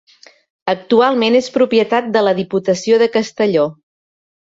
[0.71, 3.67] Actualment és propietat de la Diputació de Castelló.